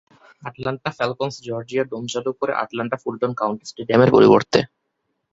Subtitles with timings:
[0.43, 4.59] Atlanta Falcons Georgia dome চালু করে, Atlanta Fulton county স্টেডিয়ামের পরিবর্তে।